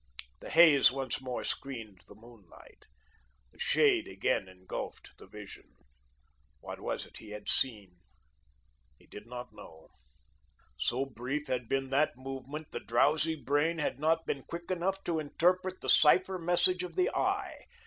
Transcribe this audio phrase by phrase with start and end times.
[0.39, 2.85] The haze once more screened the moonlight.
[3.51, 5.75] The shade again engulfed the vision.
[6.59, 7.97] What was it he had seen?
[8.97, 9.89] He did not know.
[10.75, 15.19] So brief had been that movement, the drowsy brain had not been quick enough to
[15.19, 17.59] interpret the cipher message of the eye.